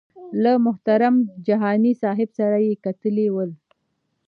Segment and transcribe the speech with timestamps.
[0.43, 1.15] له محترم
[1.47, 3.51] جهاني صاحب سره یې کتلي ول.